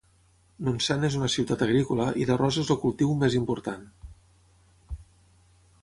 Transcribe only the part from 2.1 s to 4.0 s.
i l'arròs és el cultiu més important.